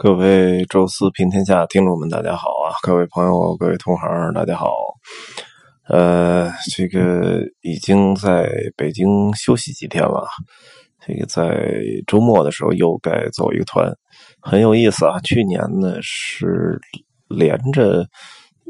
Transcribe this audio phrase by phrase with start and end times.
[0.00, 2.70] 各位周四平天下听众们，大家好啊！
[2.84, 4.70] 各位朋友，各位同行，大家好。
[5.88, 10.24] 呃，这个已经在北京休息几天了，
[11.04, 11.68] 这个在
[12.06, 13.92] 周末的时候又该走一个团，
[14.40, 15.18] 很有意思啊。
[15.24, 16.78] 去年呢是
[17.26, 18.06] 连着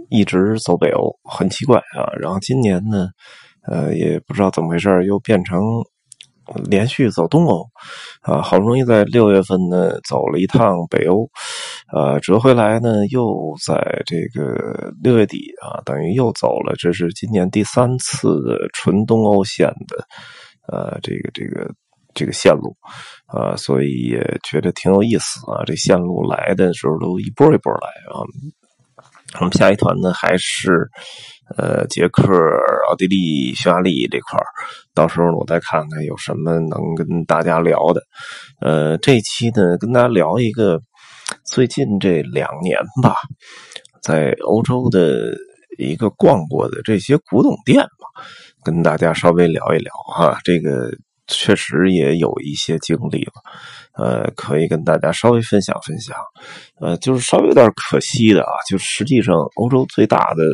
[0.08, 2.08] 一直走北欧，很奇怪啊。
[2.18, 3.10] 然后今年呢，
[3.70, 5.60] 呃，也不知道怎么回事，又变成。
[6.68, 7.66] 连续走东欧，
[8.22, 11.28] 啊，好不容易在六月份呢走了一趟北欧，
[11.92, 13.74] 呃，折回来呢又在
[14.06, 20.06] 这个六月底啊，等于又走了，这是今年第三次的纯东欧线的，
[20.72, 21.70] 呃，这个这个
[22.14, 22.76] 这个线路，
[23.26, 25.62] 啊，所以也觉得挺有意思啊。
[25.64, 28.24] 这线路来的时候都一波一波来啊。
[29.40, 30.88] 我们下一团呢还是。
[31.56, 32.30] 呃，捷克、
[32.90, 34.38] 奥地利、匈牙利这块
[34.92, 38.02] 到时候我再看看有什么能跟大家聊的。
[38.60, 40.78] 呃，这期呢，跟大家聊一个
[41.46, 43.16] 最近这两年吧，
[44.02, 45.38] 在欧洲的
[45.78, 48.22] 一个逛过的这些古董店吧，
[48.62, 50.38] 跟大家稍微聊一聊哈。
[50.44, 50.90] 这个
[51.28, 53.32] 确实也有一些经历了。
[53.94, 56.16] 呃，可以跟大家稍微分享分享，
[56.80, 60.44] 呃，就是稍微有点可惜的啊，就实际上欧洲最大的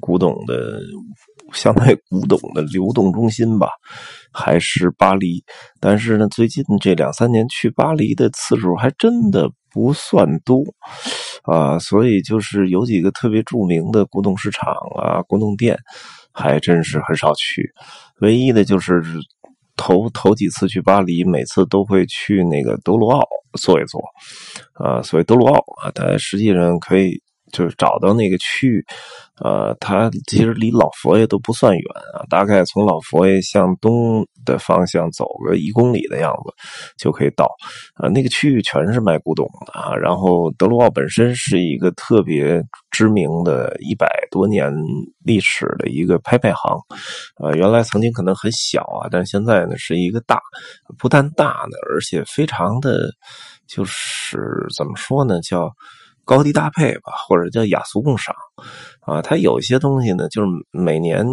[0.00, 0.80] 古董的，
[1.52, 3.68] 相当于古董的流动中心吧，
[4.32, 5.44] 还是巴黎。
[5.80, 10.64] 但是呢，最近这两三年去巴黎的次数还真的不算多
[11.44, 15.78] 啊，所以就是有几个特别著名的古董市场啊、古董店，
[16.32, 17.70] 还真是很少去。
[18.22, 19.04] 唯一的就是。
[19.78, 23.26] 头头几次去巴黎，每次都会去那个德鲁奥
[23.58, 24.02] 坐一坐，
[24.74, 27.22] 啊，所谓德鲁奥啊，它实际上可以。
[27.52, 28.84] 就是找到那个区域，
[29.44, 31.82] 呃，它其实离老佛爷都不算远
[32.14, 36.52] 啊，大概从老佛爷向东的方向走个一公里的样子
[36.96, 37.46] 就可以到。
[37.94, 39.94] 啊，那个区域全是卖古董的啊。
[39.94, 44.72] 然后德鲁奥本身是一个特别知名的一百多年
[45.24, 46.78] 历史的一个拍卖行，
[47.42, 50.40] 呃，原来曾经可能很小啊，但现在呢是一个大，
[50.98, 53.10] 不但大呢，而且非常的，
[53.66, 54.38] 就是
[54.76, 55.70] 怎么说呢，叫。
[56.28, 58.36] 高低搭配吧，或者叫雅俗共赏，
[59.00, 61.24] 啊，它有一些东西呢，就是每年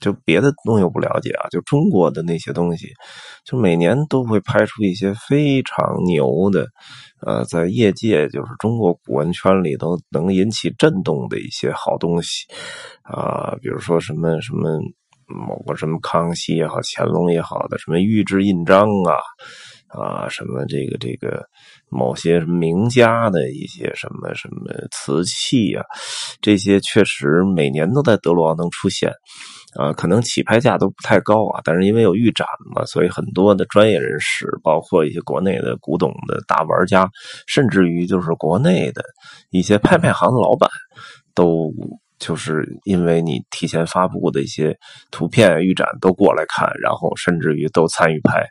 [0.00, 2.88] 就别的东西我不了解啊，就中国的那些东西，
[3.44, 6.66] 就每年都会拍出一些非常牛的，
[7.20, 12.46] 呃，在业界就是中国古文圈里都能引起震动的一些好东西，
[13.02, 14.80] 啊，比如说什么什么
[15.26, 19.20] 某个什么康熙也好，乾隆也好的什么御制印章啊。
[19.92, 21.44] 啊，什么这个这个，
[21.88, 25.84] 某些名家的一些什么什么瓷器啊，
[26.40, 29.12] 这些确实每年都在德鲁奥能出现，
[29.76, 37.08] 啊，可能起拍价都不太高啊，但是因为有预展嘛，所以很多的专业人士，包括一些国内的古董的大玩家，
[37.48, 39.02] 甚至于就是国内的
[39.50, 40.70] 一些拍卖行的老板，
[41.34, 41.72] 都
[42.20, 44.76] 就是因为你提前发布的一些
[45.10, 48.46] 图片预展都过来看，然后甚至于都参与拍。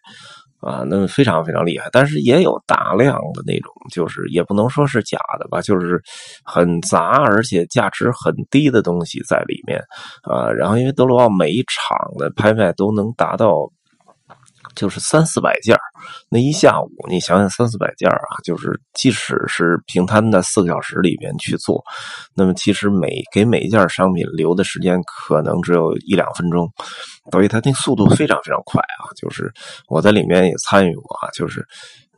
[0.61, 6.01] 啊，那非常非常厉害，但是也有大量的那种，就是也不能说是假的吧，就是
[6.43, 9.79] 很杂而且价值很低的东西在里面
[10.23, 10.49] 啊。
[10.51, 13.71] 然后因为德鲁奥每一场的拍卖都能达到。
[14.75, 15.75] 就是三四百件
[16.29, 21.83] 那一下午你想想三四百件啊，就是即使是平摊在四个小时里面去做，
[22.35, 26.69] 那么其实每给每一件商品留的时间可能只有一两分钟，
[27.31, 29.09] 所以它那速度非常非常快啊。
[29.15, 29.51] 就是
[29.87, 31.65] 我在里面也参与过啊，就是。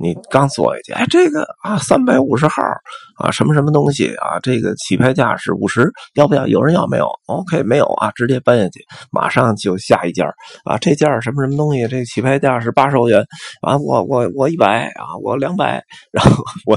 [0.04, 2.64] 你刚坐下去，哎，这个啊，三百五十号
[3.20, 4.40] 啊，什么什么东西啊？
[4.42, 6.48] 这个起拍价是五十，要不要？
[6.48, 10.26] 有人要没有？OK，没有啊，直接搬下去，马上就下一件
[10.66, 10.76] 啊。
[10.80, 11.88] 这件什么什么东西？
[11.88, 13.24] 这个起拍价是八十欧元
[13.62, 16.76] 啊，我我我一百啊，我两百，然后我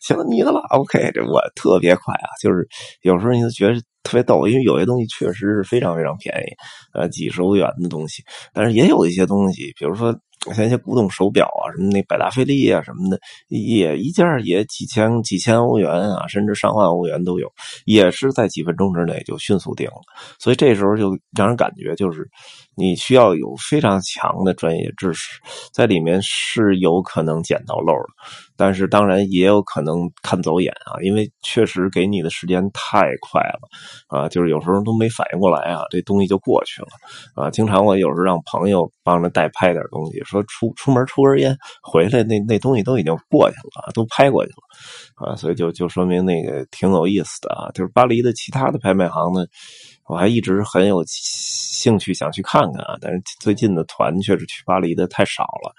[0.00, 2.68] 行你的了，OK，这我特别快啊，就是
[3.02, 6.52] 有时候你就觉得特别逗，因为有些东西确实是非常非常便宜，
[6.92, 8.22] 呃，几十欧元的东西，
[8.52, 10.18] 但是也有一些东西，比如说。
[10.54, 17.46] 像一些古董手表啊，什么那百达翡丽啊什么的，也一件也几千几千欧元啊，甚至上万欧元都有，
[17.84, 20.00] 也是在几分钟之内就迅速定了。
[20.38, 22.26] 所以这时候就让人感觉就是。
[22.76, 25.38] 你需要有非常强的专业知识，
[25.70, 28.08] 在里面是有可能捡到漏的，
[28.60, 33.60] 但是当然也有可能看走眼啊，因为确实给你的时间太快了
[34.08, 36.88] 啊，就是有时候都没反应过来啊，这东西就过去了
[37.34, 37.50] 啊。
[37.50, 47.70] 经常我有时候让朋友帮着代拍点东西，说出出门抽根烟回来，那那东西都已经过去了，都拍过去了啊，所以就就说明那个挺有意思的啊。
[47.72, 49.46] 就是巴黎的其他的拍卖行呢。
[50.10, 55.72] 我还一直很有兴趣想去看看啊，但是最近的团确实去巴黎的太少了，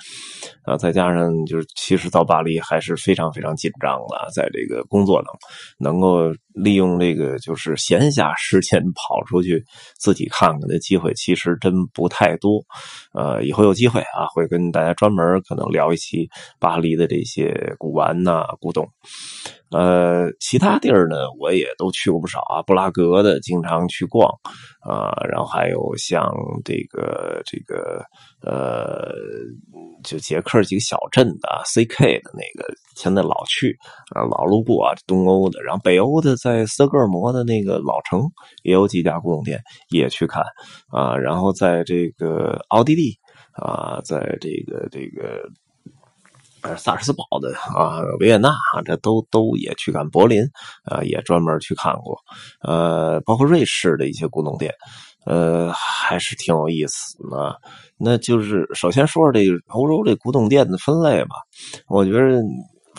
[0.64, 9.64] 啊，再加上就是其实到巴黎还是非常非常紧张的，在这个工作能能够利用这个就是闲暇时间跑出去
[9.98, 12.64] 自己看看的机会，其实真不太多。
[13.14, 18.88] 呃，以后有机会啊，会跟大家专门可能聊一期巴黎的这些古玩呐、古董。
[19.72, 22.62] 呃，其他地儿呢，我也都去过不少啊。
[22.62, 24.30] 布拉格的经常去逛
[24.82, 26.30] 啊，然后还有像
[26.66, 28.04] 这个这个
[28.44, 29.12] 呃，
[30.04, 33.78] 就捷克几个小镇的 CK 的那个，现在老去
[34.16, 34.94] 啊，老路过啊。
[35.08, 38.22] 东欧的，然后北欧的，在斯德哥尔摩的那个老城
[38.64, 40.44] 也有几家古董店，也去看
[40.90, 41.16] 啊。
[41.18, 43.14] 然后在这个奥地利
[43.54, 45.50] 啊，在这个这个。
[46.64, 50.44] 呃，萨尔斯堡的啊，维也纳啊，这都都也去看，柏林
[50.84, 52.16] 啊，也专门去看过，
[52.62, 54.72] 呃，包括瑞士的一些古董店，
[55.26, 57.56] 呃，还是挺有意思的。
[57.98, 61.36] 那就是首先说说这个欧洲这古董店的分类吧，
[61.88, 62.42] 我觉得。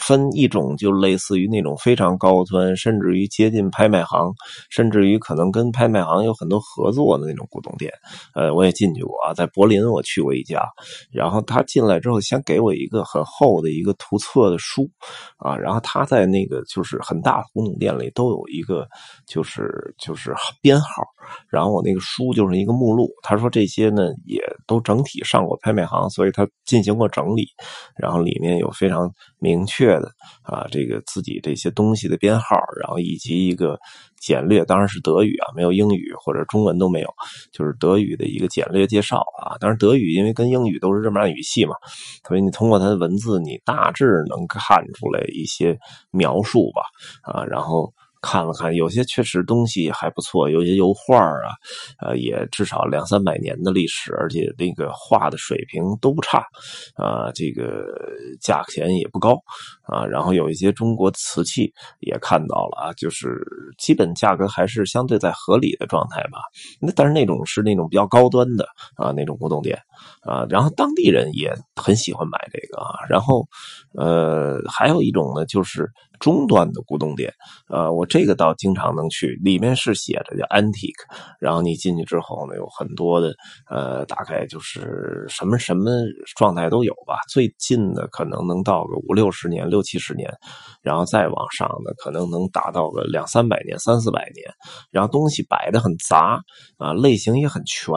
[0.03, 4.33] 分一种就类似于那种非常高端，甚至于接近拍卖行，
[4.71, 7.93] 甚至于可能跟拍卖行有很多合作的那种古董店。
[8.35, 10.63] 呃，我也进去过，在柏林我去过一家，
[11.11, 14.89] 然后他进来之后先给我一个很厚的一个图册的书
[15.39, 18.87] 啊，然后他在那个就是很大的古董店里都有一个
[19.27, 20.87] 就是就是编号，
[21.49, 23.11] 然后我那个书就是一个目录。
[23.23, 27.47] 他说这些呢也都整体上过拍卖行，所以他进行过整理，
[27.97, 29.11] 然后里面有非常
[29.43, 29.89] 明确。
[30.01, 30.11] 的
[30.43, 33.79] 啊，这个自己这些东西的编号，然后以及一个
[34.19, 37.09] 简略，当然是德语啊，没有英语或者中文都没有，
[37.53, 39.59] 就是德语的一个简略介绍啊。
[39.61, 41.75] 当然德语因为跟英语都是日耳曼语系嘛，
[42.27, 45.79] 所以你通过它的文字，你大致能看出来一些
[46.11, 46.83] 描述吧
[47.23, 47.93] 啊，然后。
[48.23, 51.51] 看了看，有些确实东西还不错，有些油画啊，
[51.99, 56.39] 呃，也至少两三百年的历史，而且那个画的水平都不差，
[56.95, 57.85] 啊，这个
[58.41, 59.37] 价钱也不高，
[59.83, 63.45] 啊，然后有一些中国瓷器也看到了啊，就是
[63.77, 66.39] 基本价格还是相对在合理的状态吧。
[66.81, 68.65] 那但是那种是那种比较高端的
[68.95, 69.77] 啊，那种古董店
[70.23, 73.47] 啊，然后当地人也很喜欢买这个啊，然后
[73.99, 75.91] 呃，还有一种呢，就是。
[76.23, 77.35] 中端的古董店，
[77.69, 80.95] 呃，我这个倒经常能去，里面是写着叫 antique，
[81.41, 83.35] 然后你进去之后呢，有很多的，
[83.69, 85.91] 呃，大概就是什么什么
[86.37, 87.19] 状态都有吧。
[87.29, 90.33] 最近的可能能到个五六十年、六七十年，
[90.81, 94.47] 然后再往上的可能能达到个两三百年、三四百年。
[94.93, 96.41] 然后东西摆的很杂
[96.79, 97.93] 啊，类型也很全。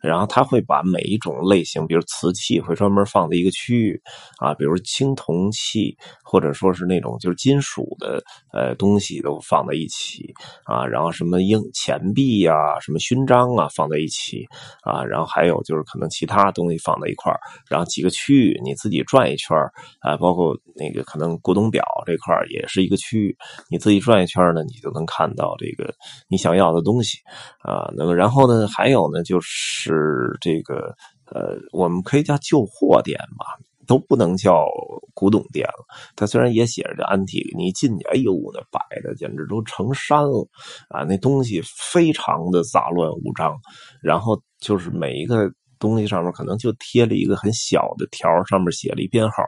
[0.00, 4.00] 然后他会把每一种类型，比如瓷器，会专门放在一个区域
[4.38, 7.94] 啊，比如青铜器，或者说是那种就是金属。
[7.98, 8.22] 的
[8.52, 10.32] 呃东西都放在一起
[10.64, 14.44] 啊，然后什么硬钱币呀、什么勋章啊放在一起
[14.82, 17.32] 啊，然后还有就是可能其他东西放在一块
[17.70, 19.56] 然后几个区域你自己转一圈
[20.00, 23.36] 啊，包括那个可能古董表这块也是一个区域，
[23.70, 25.94] 你自己转一圈呢，你就能看到这个
[26.28, 27.18] 你想要的东西
[27.60, 27.90] 啊。
[27.96, 30.94] 那么然后呢，还有呢就是这个
[31.32, 33.58] 呃，我们可以叫旧货店吧。
[33.88, 34.66] 都不能叫
[35.14, 35.86] 古董店了，
[36.16, 40.48] 它虽然也写着叫安体，你进去，哎呦，那摆的简直都成山了
[40.88, 41.04] 啊！
[41.04, 41.62] 那东西
[41.92, 43.56] 非常的杂乱无章，
[44.02, 45.48] 然后就是每一个。
[45.78, 49.42] 东西上面可能就贴了一个很小的条，上面写了一编号，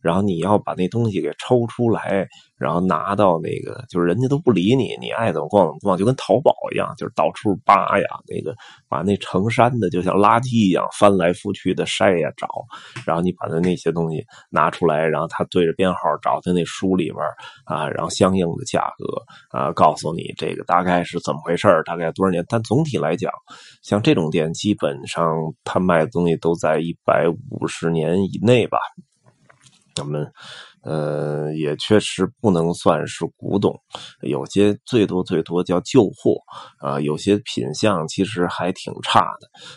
[0.00, 2.24] 然后你要把那东西给抽出来，
[2.62, 8.54] 然后拿到那个，就是人家都不理你，你爱怎么逛怎么逛，就跟淘宝一样，就是到处扒呀，那个
[8.88, 12.46] 把那成山的就像垃圾一样翻来覆去的筛呀找，
[13.04, 17.18] 然后你把它那些东西拿出来，然后他对着编号找他那书里边
[17.64, 23.32] 啊，然后相应的价格啊，告诉你这个大概是怎么回事大概多少年，但总体来讲，
[23.82, 25.22] 像这种店基本上。
[25.64, 28.78] 他卖的东西都在一百五十年以内吧，
[29.94, 30.30] 咱们
[30.82, 33.78] 呃也确实不能算是古董，
[34.20, 36.36] 有些最多最多叫旧货
[36.78, 39.20] 啊，有些品相其实还挺差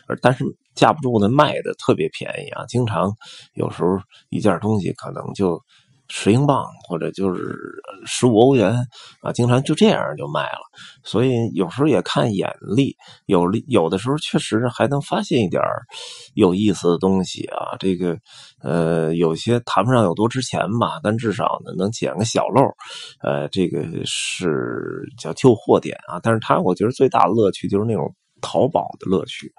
[0.07, 0.43] 的，但是
[0.73, 3.13] 架不住呢卖的特别便宜啊，经常
[3.53, 5.61] 有时候一件东西可能就。
[6.07, 7.57] 十英镑或者就是
[8.05, 8.73] 十五欧元
[9.21, 10.59] 啊，经常就这样就卖了。
[11.03, 12.95] 所以有时候也看眼力，
[13.25, 15.61] 有有的时候确实还能发现一点
[16.33, 17.75] 有意思的东西啊。
[17.79, 18.17] 这个
[18.61, 22.61] 呃，有些谈不上有多值钱吧，但至少呢能捡个小漏。
[23.21, 26.19] 呃，这个是叫旧货点啊。
[26.21, 28.13] 但是它我觉得最大的乐趣就是那种。
[28.45, 29.51] 淘宝的乐趣。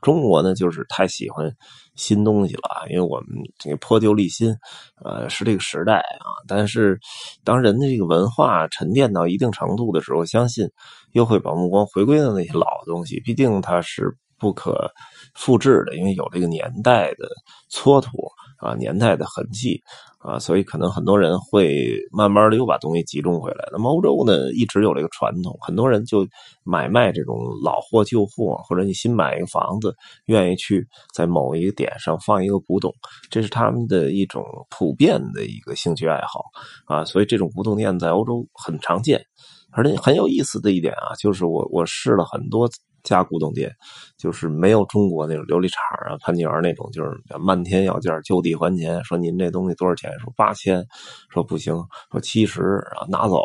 [0.00, 1.54] 中国呢，就是太喜欢
[1.94, 3.28] 新东西了，因为我们
[3.58, 4.56] 这个破旧立新，
[5.04, 6.40] 呃，是这个时代啊。
[6.48, 6.98] 但是，
[7.44, 10.66] 当人的这个文化沉淀到一定程度的时候，相信
[11.12, 14.90] 又会把目光回归到那些老东西，毕竟它是不可
[15.34, 17.28] 复制的，因为有这个年代的
[17.70, 18.10] 蹉跎
[18.60, 19.82] 啊，年代的痕迹。
[20.22, 23.66] 啊，所以可能很多人会慢慢的又把东西集中回来。
[23.72, 26.28] 那么欧洲呢，一直有这个传统，很多人就
[26.62, 32.92] 买卖这种老货旧货，或者你新买一个房子，愿意去在某一个点上放一个古董，
[33.30, 36.44] 这是他们的一种普遍的一个兴趣爱好
[36.84, 37.02] 啊。
[37.02, 39.24] 所以这种古董店在欧洲很常见，
[39.72, 42.68] 而且很有意思的一点啊，就是我我试了很多。
[43.02, 43.74] 加古董店，
[44.16, 49.02] 就是没有中国那种琉璃厂啊、潘金园那种，就是漫天要价、就地还钱。
[49.04, 50.10] 说您这东西多少钱？
[50.20, 50.84] 说八千，
[51.28, 51.74] 说不行，
[52.10, 53.42] 说七十，然后拿走。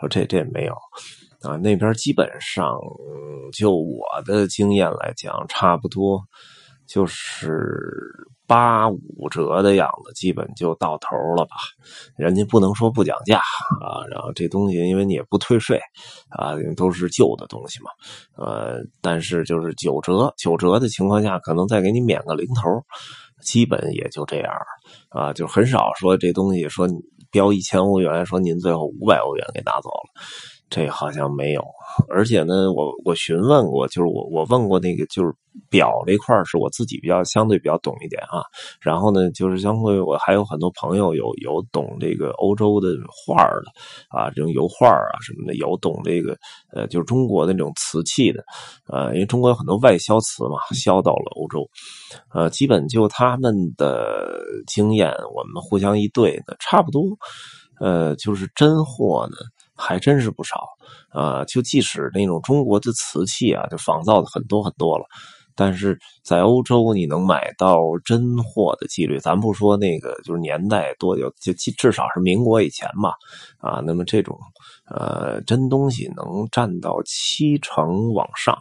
[0.00, 0.74] 说这这没有
[1.42, 2.78] 啊，那边基本上
[3.52, 6.22] 就我的经验来讲，差不多
[6.88, 8.26] 就是。
[8.48, 11.54] 八五折的样子，基本就到头了吧？
[12.16, 13.40] 人家不能说不讲价
[13.82, 14.00] 啊。
[14.10, 15.78] 然后这东西，因为你也不退税
[16.30, 17.90] 啊，都是旧的东西嘛。
[18.38, 22.82] 呃，但是就是九折，九折的情况下，可能再给你免个零头，
[23.42, 24.50] 基本也就这样
[25.10, 25.30] 啊。
[25.34, 26.88] 就很少说这东西说
[27.30, 30.22] 标一千欧元，说您最后五百欧元给拿走了。
[30.70, 31.64] 这好像没有，
[32.10, 35.32] 而且呢，我我询问过，就是我我问过那个，就是
[35.70, 38.44] 表这块是我自己比较相对比较懂一点啊。
[38.78, 43.62] 然后呢，就是相对我还有很多朋友有有懂这个欧洲的画的
[44.10, 46.36] 啊，这种油画啊什么的，有懂这个
[46.72, 48.44] 呃，就是中国的那种瓷器的，
[48.88, 51.66] 呃，因为中国有很多外销瓷嘛，销到了欧洲，
[52.34, 57.02] 呃，基本就他们的经验，我们互相一对呢，差不多，
[57.80, 59.36] 呃，就是真货呢。
[59.78, 60.68] 还真是不少，
[61.10, 65.06] 啊，就即使那种中国的瓷器啊，就仿造的很多很多了，
[65.54, 73.12] 但是在欧洲你能买到真货的几率，咱不说那个就是年代多久，就至少是民国以前嘛，
[73.58, 74.38] 啊，那么这种
[74.90, 78.56] 呃真东西能占到七成往上。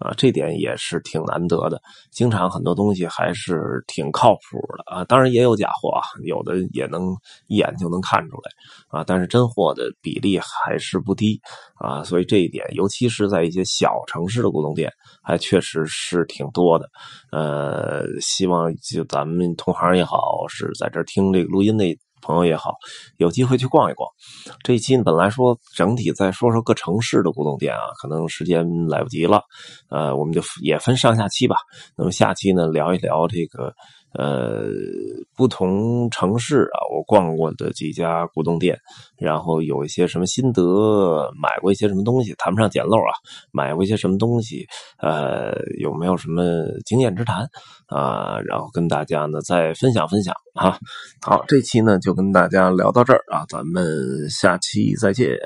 [0.00, 1.78] 啊，这点也是挺难得的。
[2.10, 7.14] 经常很多东西还是挺靠谱的啊，当然也有假货啊，有的也能
[7.48, 8.50] 一眼就能看出来
[8.88, 9.04] 啊。
[9.06, 11.38] 但是真货的比例还是不低
[11.74, 14.90] 啊，所以这一点，尤其是在一些小城市的古董店，
[15.22, 16.88] 还确实是挺多的。
[17.30, 21.84] 呃，希望就咱们同行也好，是在这听这个录音的。
[22.22, 22.74] 朋友也好，
[23.16, 24.08] 有机会去逛一逛。
[24.62, 29.42] 这一期本来说整体再说说各城市的古董店啊，可能时间来不及了，
[29.88, 31.56] 呃，我们就也分上下期吧。
[31.96, 33.74] 那么下期呢，聊一聊这个。
[34.12, 34.66] 呃，
[35.36, 38.78] 不同城市啊，我逛过的几家古董店，
[39.16, 43.12] 然后有一些什么心得，买过一些什么东西，谈不上捡漏啊，
[43.52, 44.66] 买过一些什么东西，
[44.98, 46.42] 呃，有没有什么
[46.84, 47.48] 经验之谈
[47.86, 48.40] 啊？
[48.40, 50.76] 然后跟大家呢再分享分享啊。
[51.22, 55.38] 好，这期呢就跟大家聊到这儿啊，咱们下期再见。